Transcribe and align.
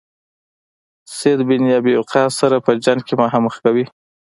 سعد 1.19 1.37
بن 1.47 1.63
ابي 1.77 1.93
وقاص 1.99 2.31
سره 2.41 2.57
په 2.65 2.71
جنګ 2.85 3.01
کې 3.07 3.15
مخامخ 3.21 3.55
کوي. 3.63 3.85